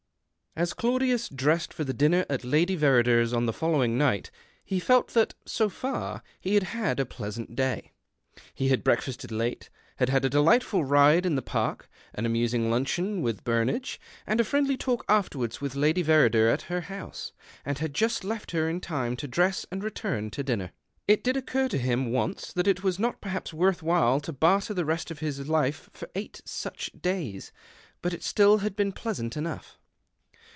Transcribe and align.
As 0.53 0.73
Claudius 0.73 1.29
dressed 1.29 1.73
for 1.73 1.85
the 1.85 1.93
dinner 1.93 2.25
at 2.29 2.43
Lady 2.43 2.75
Verrider's 2.75 3.31
on 3.31 3.45
tlie 3.45 3.53
following 3.53 3.97
night, 3.97 4.29
he 4.65 4.81
felt 4.81 5.13
that, 5.13 5.33
so 5.45 5.69
far, 5.69 6.21
he 6.41 6.55
had 6.55 6.63
had 6.63 6.99
a 6.99 7.05
pleasant 7.05 7.55
day. 7.55 7.93
He 8.53 8.67
had 8.67 8.83
breakfasted 8.83 9.31
late, 9.31 9.69
had 9.95 10.09
had 10.09 10.25
a 10.25 10.29
delightful 10.29 10.83
ride 10.83 11.25
in 11.25 11.35
the 11.35 11.41
park, 11.41 11.89
an 12.13 12.25
amusing 12.25 12.69
luncheon 12.69 13.21
with 13.21 13.45
Bur 13.45 13.63
nage, 13.63 13.97
and 14.27 14.41
a 14.41 14.43
friendly 14.43 14.75
talk 14.75 15.05
afterwards 15.07 15.61
with 15.61 15.73
Lady 15.73 16.03
Verrider 16.03 16.51
at 16.51 16.63
her 16.63 16.81
house, 16.81 17.31
and 17.63 17.77
had 17.77 17.93
just 17.93 18.25
left 18.25 18.51
her 18.51 18.67
in 18.67 18.81
time 18.81 19.15
to 19.15 19.29
dress 19.29 19.65
and 19.71 19.81
return 19.85 20.29
to 20.31 20.43
dinner. 20.43 20.73
It 21.07 21.23
did 21.23 21.37
occur 21.37 21.69
to 21.69 21.77
him 21.77 22.11
once 22.11 22.51
that 22.51 22.67
it 22.67 22.83
was 22.83 22.99
not 22.99 23.21
perhaps 23.21 23.53
worth 23.53 23.81
while 23.81 24.19
to 24.19 24.33
barter 24.33 24.73
the 24.73 24.83
rest 24.85 25.11
of 25.11 25.19
his 25.19 25.47
life 25.47 25.89
for 25.93 26.09
eight 26.13 26.41
such 26.43 26.91
days— 27.01 27.53
but 28.01 28.21
still 28.21 28.55
it 28.55 28.63
had 28.63 28.75
been 28.75 28.91
pleasant 28.91 29.37
enough. 29.37 29.77